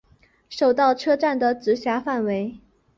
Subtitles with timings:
[0.49, 2.59] 手稻车站的直辖范围。